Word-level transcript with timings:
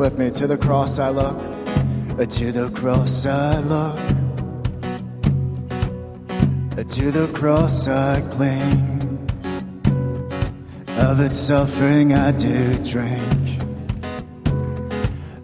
with 0.00 0.18
me. 0.18 0.30
To 0.30 0.46
the 0.46 0.56
cross 0.56 0.98
I 0.98 1.10
look, 1.10 1.36
uh, 2.18 2.24
to 2.24 2.52
the 2.52 2.70
cross 2.70 3.26
I 3.26 3.60
look, 3.60 3.98
uh, 6.78 6.82
to 6.82 7.10
the 7.10 7.30
cross 7.34 7.86
I 7.86 8.22
cling. 8.32 8.96
Of 10.96 11.20
its 11.20 11.36
suffering 11.36 12.14
I 12.14 12.32
do 12.32 12.78
drink, 12.82 13.62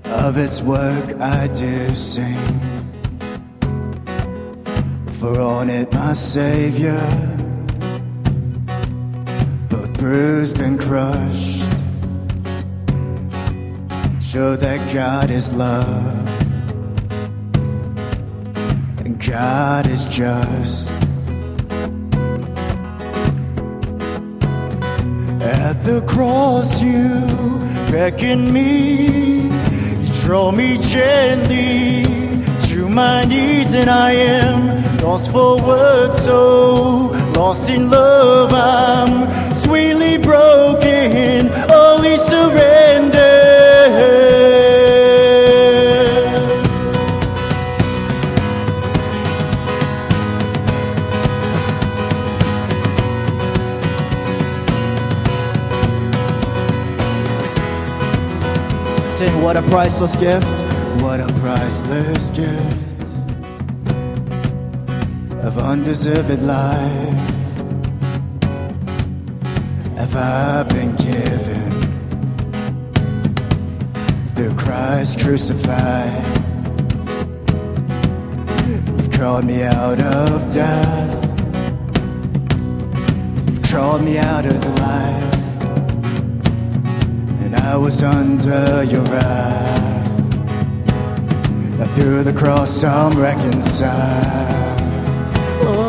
of 0.04 0.38
its 0.38 0.62
work 0.62 1.06
I 1.20 1.48
do 1.48 1.94
sing. 1.94 2.60
For 5.18 5.38
on 5.38 5.68
it 5.68 5.92
my 5.92 6.14
Savior, 6.14 7.02
both 9.68 9.92
bruised 9.98 10.60
and 10.60 10.80
crushed 10.80 11.55
show 14.36 14.54
that 14.54 14.92
God 14.92 15.30
is 15.30 15.50
love 15.54 16.14
and 19.00 19.14
God 19.18 19.86
is 19.86 20.04
just. 20.08 20.94
At 25.40 25.82
the 25.84 26.04
cross, 26.06 26.82
you 26.82 27.08
beckon 27.90 28.52
me, 28.52 29.48
you 30.02 30.08
draw 30.20 30.50
me 30.50 30.76
gently 30.82 32.04
to 32.68 32.90
my 32.90 33.24
knees, 33.24 33.72
and 33.72 33.88
I 33.88 34.10
am 34.10 34.98
lost 34.98 35.32
for 35.32 35.56
words, 35.62 36.22
so 36.22 37.08
lost 37.40 37.70
in 37.70 37.88
love. 37.88 38.52
I'm 38.52 39.54
sweetly 39.54 40.18
broken, 40.18 41.48
only 41.70 42.16
surrendered. 42.18 43.45
Sing, 59.16 59.40
what 59.40 59.56
a 59.56 59.62
priceless 59.62 60.14
gift! 60.14 60.44
What 61.00 61.20
a 61.20 61.26
priceless 61.40 62.28
gift 62.28 63.02
of 65.42 65.56
undeserved 65.56 66.42
life 66.42 67.18
have 69.96 70.14
I 70.14 70.64
been 70.64 70.94
given 70.96 71.70
through 74.34 74.54
Christ 74.54 75.20
crucified. 75.20 76.26
You've 78.98 79.10
called 79.12 79.46
me 79.46 79.62
out 79.62 79.98
of 79.98 80.52
death, 80.52 81.24
you've 83.48 83.62
called 83.62 84.02
me 84.02 84.18
out 84.18 84.44
of 84.44 84.75
I 87.62 87.76
was 87.76 88.02
under 88.02 88.82
your 88.84 89.04
wrath. 89.04 90.10
Now 91.78 91.86
through 91.94 92.22
the 92.24 92.32
cross 92.32 92.82
I'm 92.84 93.18
reconciled. 93.18 94.80
Oh, 95.62 95.86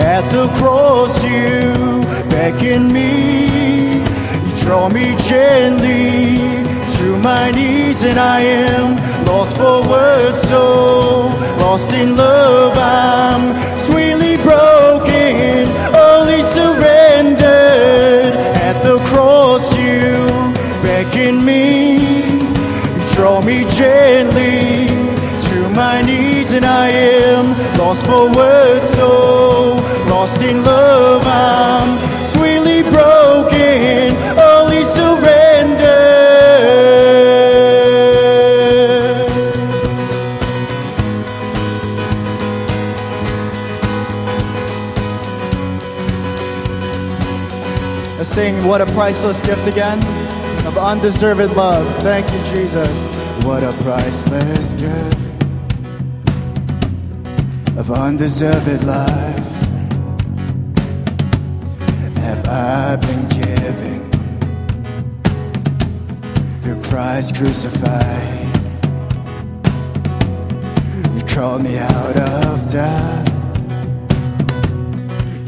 at 0.00 0.24
the 0.32 0.48
cross 0.58 1.22
you 1.24 2.02
beckon 2.30 2.92
me, 2.92 3.46
you 4.44 4.52
draw 4.62 4.88
me 4.88 5.16
gently 5.28 6.38
to 6.96 7.16
my 7.18 7.50
knees, 7.50 8.02
and 8.04 8.18
I 8.18 8.40
am 8.40 8.96
lost 9.26 9.56
for 9.56 9.82
words, 9.88 10.42
so 10.48 11.28
lost 11.58 11.92
in 11.92 12.16
love. 12.16 12.76
I'm 12.78 13.54
sweetly 13.78 14.36
broken, 14.36 14.93
i 26.74 26.88
am 26.90 27.46
lost 27.78 28.04
for 28.04 28.24
words 28.34 28.88
so 28.94 29.74
lost 30.08 30.42
in 30.42 30.64
love 30.64 31.22
i'm 31.24 31.90
sweetly 32.26 32.82
broken 32.82 34.16
only 34.50 34.82
surrendered 34.82 35.94
Let's 48.18 48.28
sing 48.28 48.66
What 48.66 48.80
a 48.80 48.86
Priceless 48.86 49.40
Gift 49.42 49.66
again 49.68 49.98
of 50.66 50.78
undeserved 50.78 51.56
love. 51.56 51.86
Thank 52.02 52.26
you, 52.32 52.38
Jesus. 52.52 53.06
What 53.44 53.62
a 53.62 53.72
priceless 53.82 54.74
gift 54.74 55.23
of 57.76 57.90
undeserved 57.90 58.84
life 58.84 59.52
have 62.18 62.46
I 62.46 62.96
been 62.96 63.28
given 63.28 64.10
through 66.60 66.80
Christ 66.82 67.34
crucified. 67.36 68.46
You 71.16 71.22
called 71.22 71.62
me 71.62 71.78
out 71.78 72.16
of 72.16 72.68
death, 72.68 73.28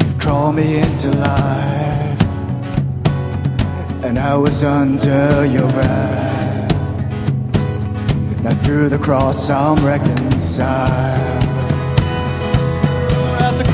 you 0.04 0.18
called 0.18 0.56
me 0.56 0.78
into 0.78 1.10
life 1.12 1.86
and 4.02 4.18
I 4.18 4.36
was 4.36 4.64
under 4.64 5.44
your 5.44 5.68
wrath. 5.68 6.72
Now 8.42 8.54
through 8.62 8.88
the 8.88 8.98
cross 8.98 9.48
I'm 9.48 9.84
reconciled. 9.84 11.55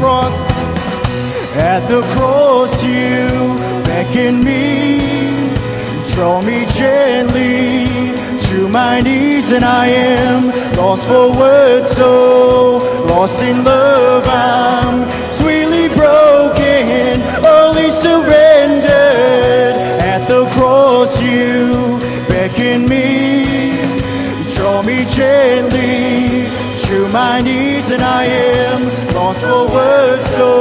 At 0.03 0.09
the 0.09 0.11
cross, 0.11 0.51
at 1.55 1.89
the 1.89 2.03
cross 2.13 2.83
you 2.83 3.55
beckon 3.85 4.43
me, 4.43 4.99
draw 6.13 6.43
me 6.43 6.67
gently 6.75 7.87
to 8.47 8.69
my 8.69 9.01
knees, 9.01 9.53
and 9.53 9.65
I 9.65 9.87
am 9.87 10.51
lost 10.77 11.07
for 11.07 11.31
words, 11.31 11.89
so 11.91 12.79
lost 13.07 13.41
in 13.43 13.63
love. 13.63 14.25
I'm 14.27 15.09
sweetly 15.31 15.87
broken, 15.95 17.23
only 17.47 17.89
surrendered. 17.89 19.77
At 20.03 20.27
the 20.27 20.47
cross 20.51 21.23
you 21.23 22.01
beckon 22.27 22.89
me. 22.89 23.77
Draw 24.53 24.83
me 24.83 25.05
gently 25.05 26.32
to 26.93 27.09
my 27.09 27.41
knees 27.41 27.91
and 27.91 28.03
i 28.03 28.25
am 28.25 28.81
lost 29.15 29.41
for 29.41 29.65
words 29.77 30.29
so 30.37 30.52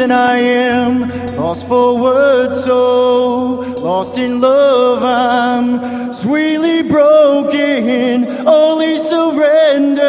and 0.00 0.12
I 0.12 0.38
am 0.38 1.08
lost 1.36 1.68
for 1.68 1.98
words, 1.98 2.64
so 2.64 3.60
lost 3.80 4.18
in 4.18 4.40
love. 4.40 5.04
I'm 5.04 6.12
sweetly 6.12 6.82
broken, 6.82 8.24
only 8.46 8.98
surrendered. 8.98 10.00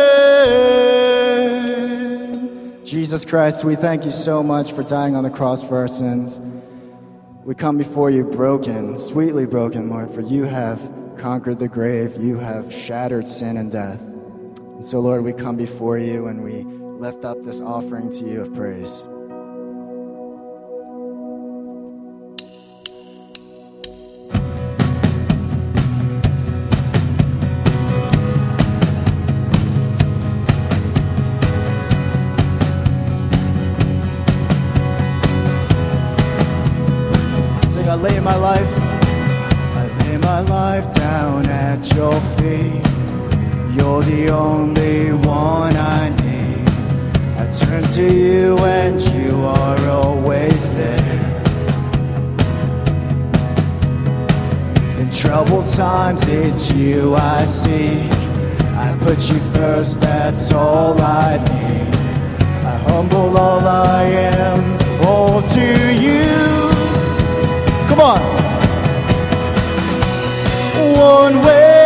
Jesus 2.86 3.26
Christ, 3.26 3.64
we 3.64 3.76
thank 3.76 4.06
you 4.06 4.12
so 4.12 4.42
much 4.42 4.72
for 4.72 4.84
dying 4.84 5.16
on 5.16 5.24
the 5.24 5.30
cross 5.30 5.62
for 5.62 5.78
our 5.78 5.88
sins. 5.88 6.40
We 7.44 7.56
come 7.56 7.78
before 7.78 8.10
you 8.10 8.24
broken, 8.24 8.98
sweetly 8.98 9.46
broken, 9.46 9.90
Lord, 9.90 10.14
for 10.14 10.22
you 10.22 10.44
have 10.44 10.80
conquered 11.18 11.60
the 11.60 11.68
grave. 11.68 12.16
You 12.18 12.38
have 12.38 12.74
shattered 12.74 13.28
sin 13.28 13.58
and 13.58 13.72
death. 13.72 14.00
And 14.00 14.86
so, 14.86 15.00
Lord, 15.00 15.24
we 15.24 15.34
come 15.34 15.58
before 15.58 15.98
you 15.98 16.28
and 16.28 16.44
we 16.44 16.64
lift 16.64 17.26
up 17.26 17.44
this 17.44 17.62
offering 17.62 18.10
to 18.12 18.26
you 18.26 18.42
of 18.42 18.54
praise. 18.54 19.06
I 37.92 37.96
lay 37.96 38.22
my 38.22 38.38
life, 38.38 38.74
I 39.76 39.86
lay 40.00 40.16
my 40.16 40.40
life 40.40 40.96
down 40.96 41.46
at 41.48 41.94
your 41.94 42.18
feet. 42.38 42.82
You're 43.76 44.02
the 44.04 44.30
only 44.30 45.12
one 45.12 45.76
I 45.76 46.08
need. 46.24 46.70
I 47.38 47.50
turn 47.50 47.84
to 47.96 48.14
you 48.14 48.58
and 48.60 48.98
you 49.14 49.44
are 49.44 49.90
always 49.90 50.72
there. 50.72 51.20
In 54.98 55.10
troubled 55.10 55.68
times, 55.74 56.26
it's 56.30 56.72
you 56.72 57.14
I 57.16 57.44
seek. 57.44 58.10
I 58.72 58.98
put 59.02 59.30
you 59.30 59.40
first, 59.52 60.00
that's 60.00 60.54
all 60.54 60.98
I 61.02 61.40
need. 61.40 61.96
I 62.66 62.78
humble 62.88 63.36
all 63.36 63.68
I 63.68 64.04
am, 64.04 65.06
all 65.06 65.42
to 65.42 65.94
you. 65.94 66.71
Come 67.92 68.00
on. 68.00 68.22
One 70.96 71.46
way, 71.46 71.81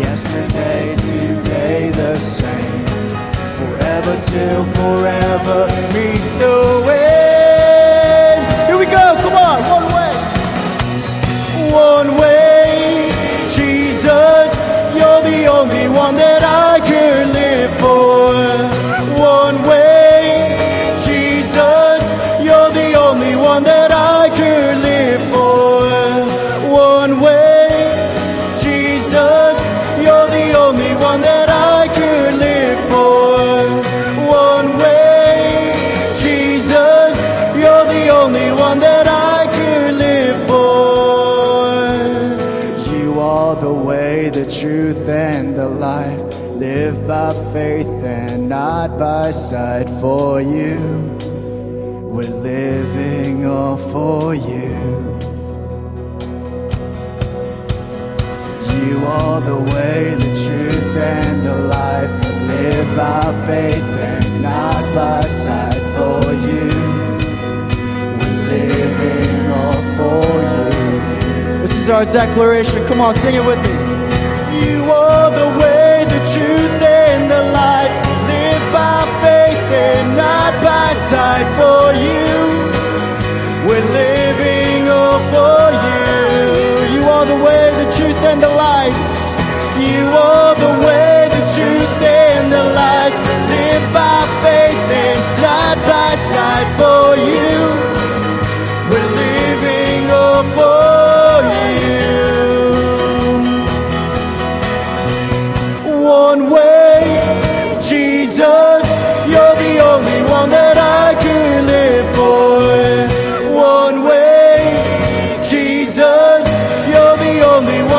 Yesterday, 0.00 0.94
today, 0.94 1.90
the 1.90 2.16
same. 2.18 2.86
Forever 3.56 4.20
till 4.26 4.64
forever 4.64 5.66
meets 5.92 6.32
the 6.38 6.77
by 47.08 47.32
faith 47.54 47.86
and 48.04 48.50
not 48.50 48.98
by 48.98 49.30
sight 49.30 49.88
for 49.98 50.42
you. 50.42 50.76
We're 52.04 52.28
living 52.28 53.46
all 53.46 53.78
for 53.78 54.34
you. 54.34 54.76
You 58.76 59.06
are 59.06 59.40
the 59.40 59.58
way, 59.72 60.16
the 60.16 60.32
truth, 60.44 60.96
and 60.98 61.46
the 61.46 61.56
life. 61.56 62.10
Live 62.46 62.94
by 62.94 63.46
faith 63.46 63.90
and 64.12 64.42
not 64.42 64.82
by 64.94 65.22
sight 65.22 65.80
for 65.96 66.34
you. 66.46 66.68
We're 68.18 68.38
living 68.52 69.50
all 69.60 69.82
for 69.96 70.26
you. 70.52 71.60
This 71.62 71.74
is 71.74 71.88
our 71.88 72.04
declaration. 72.04 72.86
Come 72.86 73.00
on, 73.00 73.14
sing 73.14 73.34
it 73.34 73.44
with 73.46 73.60
me. 73.62 73.88
You 74.60 74.97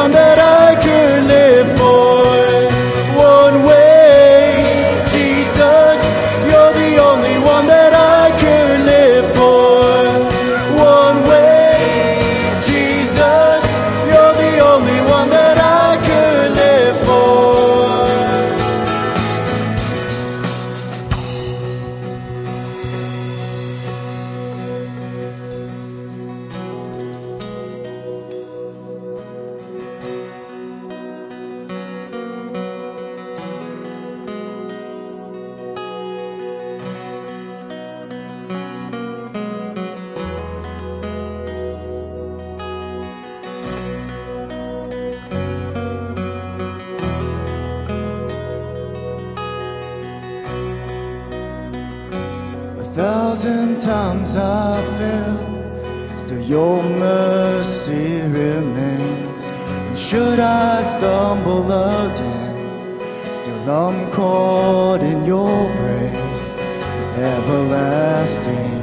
only 0.01 0.58
thousand 53.39 53.79
times 53.79 54.35
I 54.35 54.83
fell, 54.97 56.17
still 56.17 56.41
your 56.41 56.83
mercy 56.83 58.19
remains. 58.23 59.43
And 59.49 59.97
should 59.97 60.39
I 60.41 60.81
stumble 60.81 61.71
again, 61.71 62.99
still 63.31 63.71
I'm 63.71 64.11
caught 64.11 64.99
in 64.99 65.23
your 65.23 65.71
grace. 65.77 66.57
Everlasting, 67.15 68.81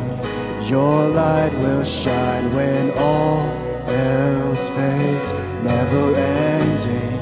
your 0.67 1.09
light 1.09 1.53
will 1.61 1.85
shine 1.85 2.51
when 2.55 2.93
all 2.93 3.45
else 3.91 4.71
fades. 4.71 5.33
Never 5.63 6.17
ending, 6.17 7.21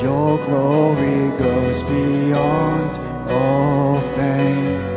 your 0.00 0.38
glory 0.46 1.36
goes 1.38 1.82
beyond 1.82 3.00
all 3.28 4.00
fame. 4.14 4.91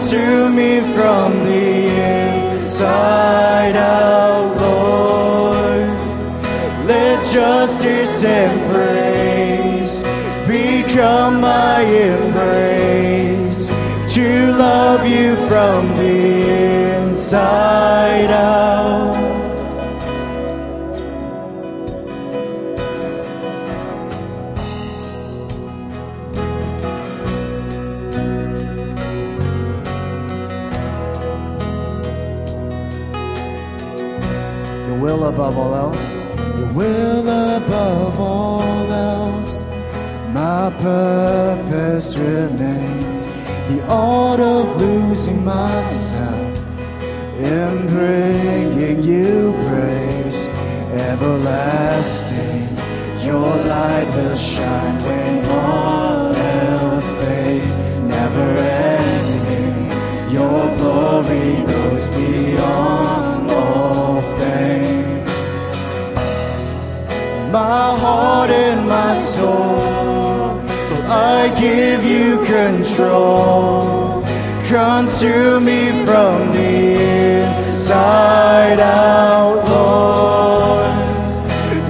Consume 0.00 0.56
me 0.56 0.80
from 0.80 1.44
the 1.44 2.56
inside 2.56 3.76
out, 3.76 4.56
Lord. 4.58 5.88
Let 6.86 7.22
justice 7.30 8.24
and 8.24 8.72
praise 8.72 10.02
become 10.48 11.40
my 11.42 11.82
embrace 11.82 13.68
to 14.14 14.52
love 14.52 15.06
you 15.06 15.36
from 15.48 15.94
the 15.96 17.04
inside. 17.04 17.59
babalar. 35.40 35.79
control 73.00 74.22
consume 74.64 75.64
me 75.64 75.90
from 76.04 76.52
the 76.52 77.40
inside 77.70 78.80
out, 78.80 79.64
Lord. 79.68 80.94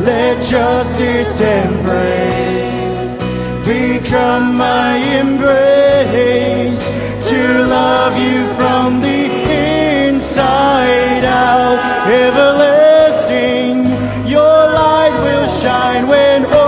Let 0.06 0.42
justice 0.42 1.40
and 1.40 1.84
praise 1.84 3.18
become 3.66 4.56
my 4.56 4.96
embrace 5.22 6.84
to 7.30 7.40
love 7.66 8.16
you 8.18 8.46
from 8.54 9.00
the 9.00 9.20
inside 10.06 11.24
out, 11.24 11.78
everlasting. 12.08 13.76
Your 14.26 14.58
light 14.80 15.16
will 15.24 15.48
shine 15.60 16.06
when. 16.06 16.59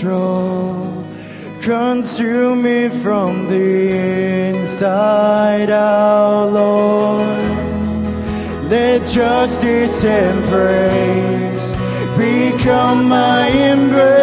control. 0.00 1.04
Consume 1.60 2.62
me 2.62 2.88
from 2.88 3.48
the 3.48 4.48
inside 4.48 5.68
out, 5.68 6.50
Lord. 6.52 7.26
Let 8.70 9.06
justice 9.06 10.04
and 10.04 10.44
praise 10.48 11.72
become 12.16 13.08
my 13.08 13.48
embrace. 13.48 14.19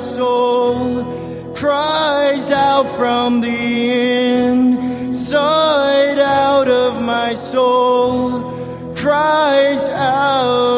soul 0.00 1.04
cries 1.54 2.50
out 2.50 2.86
from 2.96 3.40
the 3.42 3.92
inside 4.48 6.18
out 6.18 6.68
of 6.68 7.02
my 7.02 7.34
soul 7.34 8.94
cries 8.94 9.88
out 9.90 10.69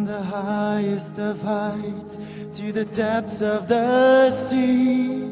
From 0.00 0.06
the 0.06 0.22
highest 0.22 1.18
of 1.18 1.42
heights 1.42 2.18
to 2.56 2.72
the 2.72 2.86
depths 2.86 3.42
of 3.42 3.68
the 3.68 4.30
sea. 4.30 5.30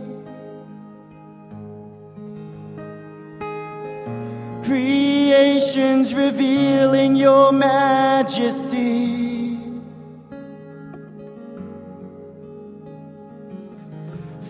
Creations 4.62 6.14
revealing 6.14 7.16
your 7.16 7.50
majesty. 7.50 9.56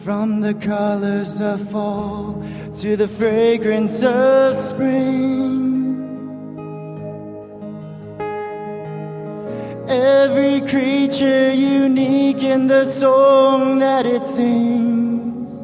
From 0.02 0.40
the 0.40 0.54
colors 0.54 1.40
of 1.40 1.70
fall 1.70 2.44
to 2.80 2.96
the 2.96 3.06
fragrance 3.06 4.02
of 4.02 4.56
spring. 4.56 5.57
Every 10.00 10.60
creature 10.60 11.52
unique 11.52 12.44
in 12.44 12.68
the 12.68 12.84
song 12.84 13.80
that 13.80 14.06
it 14.06 14.24
sings, 14.24 15.60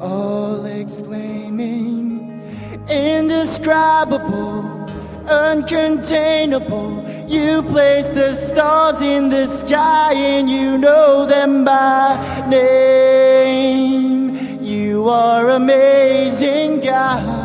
all 0.00 0.66
exclaiming, 0.66 2.42
indescribable, 2.88 4.64
uncontainable. 5.26 7.30
You 7.30 7.62
place 7.62 8.08
the 8.08 8.32
stars 8.32 9.00
in 9.00 9.28
the 9.28 9.46
sky 9.46 10.14
and 10.14 10.50
you 10.50 10.76
know 10.76 11.24
them 11.24 11.64
by 11.64 12.18
name. 12.48 14.60
You 14.60 15.08
are 15.08 15.50
amazing, 15.50 16.80
God. 16.80 17.37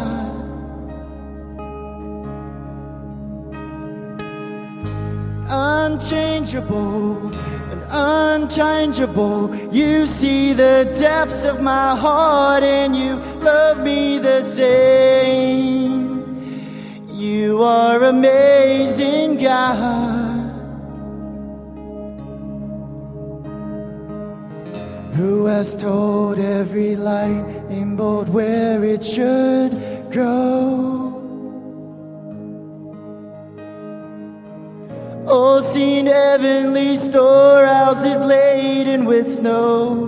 Unchangeable 5.53 7.27
and 7.71 7.83
unchangeable. 7.89 9.55
You 9.71 10.07
see 10.07 10.53
the 10.53 10.91
depths 10.99 11.45
of 11.45 11.61
my 11.61 11.95
heart 11.95 12.63
and 12.63 12.95
you 12.95 13.15
love 13.41 13.79
me 13.79 14.17
the 14.17 14.41
same. 14.41 15.93
You 17.09 17.61
are 17.61 18.03
amazing, 18.03 19.37
God. 19.37 20.33
Who 25.13 25.45
has 25.45 25.75
told 25.75 26.39
every 26.39 26.95
light 26.95 27.45
in 27.69 27.95
bold 27.95 28.29
where 28.29 28.83
it 28.83 29.03
should 29.03 29.71
go? 30.11 30.92
Heavenly 36.33 36.95
storehouses 36.95 38.19
laden 38.21 39.05
with 39.05 39.31
snow. 39.31 40.07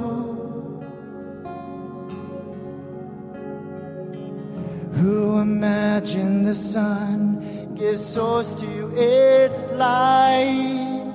Who 4.94 5.38
imagined 5.38 6.48
the 6.48 6.56
sun 6.56 7.76
gives 7.76 8.04
source 8.04 8.56
to 8.56 8.72
its 8.98 9.68
light, 9.68 11.14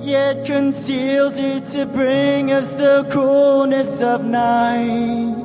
yet 0.00 0.46
conceals 0.46 1.36
it 1.36 1.66
to 1.76 1.84
bring 1.84 2.50
us 2.50 2.72
the 2.72 3.06
coolness 3.10 4.00
of 4.00 4.24
night. 4.24 5.36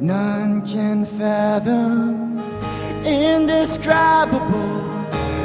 None 0.00 0.64
can 0.64 1.04
fathom 1.04 2.15
indescribable, 3.06 4.82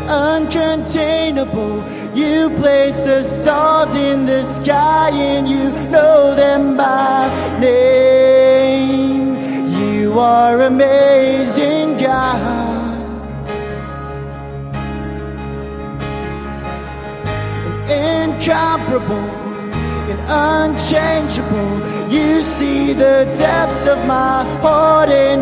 uncontainable. 0.07 1.83
You 2.15 2.49
place 2.57 2.99
the 2.99 3.21
stars 3.21 3.95
in 3.95 4.25
the 4.25 4.41
sky 4.41 5.11
and 5.11 5.47
you 5.47 5.71
know 5.89 6.35
them 6.35 6.75
by 6.75 7.29
name. 7.59 9.37
You 9.79 10.19
are 10.19 10.61
amazing, 10.61 11.97
God. 11.97 12.99
Incomparable 17.89 19.41
and 20.11 20.71
unchangeable. 20.71 21.91
You 22.11 22.41
see 22.41 22.93
the 22.93 23.25
depths 23.37 23.85
of 23.87 24.05
my 24.05 24.43
heart 24.61 25.09
and 25.09 25.40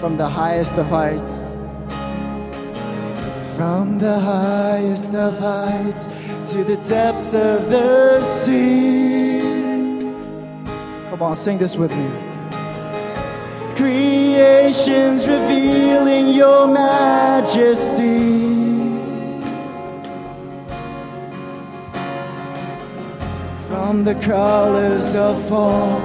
from 0.00 0.16
the 0.16 0.28
highest 0.28 0.78
of 0.78 0.86
heights. 0.86 1.56
From 3.56 3.98
the 3.98 4.18
highest 4.18 5.14
of 5.14 5.38
heights 5.38 6.06
to 6.52 6.64
the 6.64 6.76
depths 6.88 7.34
of 7.34 7.70
the 7.70 8.22
sea. 8.22 9.40
Come 11.10 11.22
on, 11.22 11.36
sing 11.36 11.58
this 11.58 11.76
with 11.76 11.94
me 11.94 12.30
creations 13.80 15.26
revealing 15.26 16.28
your 16.28 16.66
majesty. 16.68 18.18
From 23.66 24.04
the 24.04 24.16
colors 24.16 25.14
of 25.14 25.48
fall 25.48 26.00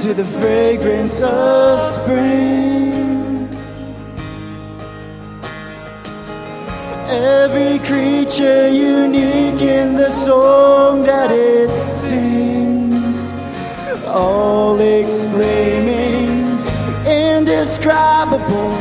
to 0.00 0.14
the 0.14 0.24
fragrance 0.24 1.20
of 1.20 1.80
spring. 1.82 2.87
Every 7.10 7.78
creature 7.78 8.68
unique 8.68 9.62
in 9.62 9.94
the 9.94 10.10
song 10.10 11.02
that 11.02 11.30
it 11.30 11.70
sings, 11.94 13.32
all 14.06 14.78
exclaiming 14.78 16.38
indescribable, 17.08 18.74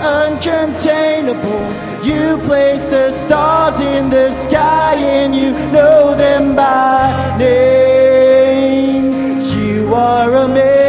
uncontainable. 0.00 1.60
You 2.04 2.38
place 2.46 2.84
the 2.86 3.10
stars 3.10 3.80
in 3.80 4.08
the 4.08 4.30
sky 4.30 4.94
and 4.94 5.34
you 5.34 5.52
know 5.70 6.14
them 6.14 6.56
by 6.56 7.36
name. 7.38 9.40
You 9.40 9.94
are 9.94 10.34
amazing, 10.34 10.79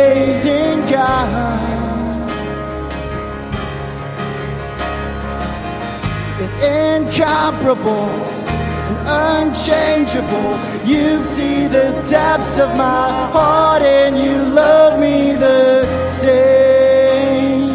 incomparable 7.12 8.10
and 9.06 9.50
unchangeable. 9.50 10.58
You 10.86 11.20
see 11.20 11.68
the 11.68 11.92
depths 12.10 12.58
of 12.58 12.70
my 12.78 13.10
heart 13.34 13.82
and 13.82 14.18
you 14.18 14.46
love 14.54 14.98
me 15.00 15.34
the 15.34 16.06
same. 16.06 17.68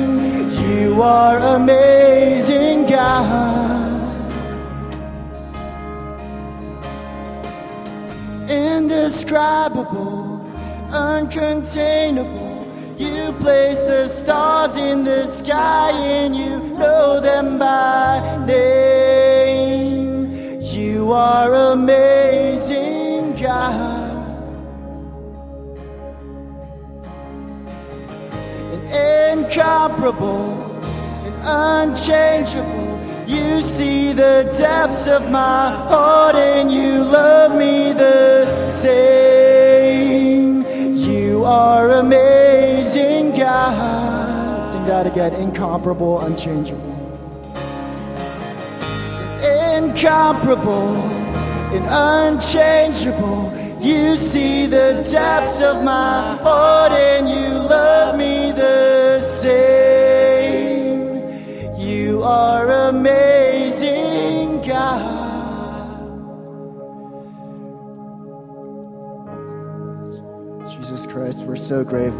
You 0.50 1.02
are 1.02 1.38
amazing, 1.56 2.86
God. 2.86 3.84
Indescribable, 8.48 10.40
uncontainable. 10.88 12.45
Place 13.40 13.80
the 13.80 14.06
stars 14.06 14.76
in 14.76 15.04
the 15.04 15.24
sky 15.24 15.92
and 15.92 16.34
you 16.34 16.58
know 16.76 17.20
them 17.20 17.58
by 17.58 18.44
name. 18.46 20.30
You 20.60 21.12
are 21.12 21.54
amazing, 21.72 23.36
God. 23.36 24.14
And 28.72 29.44
incomparable 29.44 30.52
and 31.24 31.36
unchangeable. 31.92 32.86
You 33.26 33.60
see 33.60 34.12
the 34.12 34.44
depths 34.56 35.06
of 35.08 35.30
my 35.30 35.70
heart 35.88 36.36
and 36.36 36.70
you 36.70 37.02
love 37.02 37.54
me 37.56 37.92
the 37.92 38.44
same. 38.66 40.64
You 40.94 41.44
are 41.44 41.90
amazing, 41.90 42.45
God. 43.56 44.62
Sing 44.64 44.84
that 44.86 45.06
again. 45.06 45.32
Incomparable, 45.34 46.20
unchangeable. 46.20 46.94
Incomparable 49.76 50.96
and 51.76 51.84
unchangeable. 52.34 53.52
You 53.80 54.16
see 54.16 54.66
the 54.66 55.06
depths 55.10 55.62
of 55.62 55.82
my 55.84 56.36
heart 56.42 56.92
and 56.92 57.28
you 57.28 57.48
love 57.76 58.16
me 58.18 58.52
the 58.52 59.20
same. 59.20 59.56
You 61.78 62.22
are 62.22 62.70
amazing, 62.90 64.62
God. 64.62 65.24
Jesus 70.68 71.06
Christ. 71.06 71.44
We're 71.44 71.56
so 71.56 71.84
grateful. 71.84 72.14